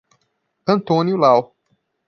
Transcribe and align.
Antônio 0.65 1.15
Lau 1.15 1.53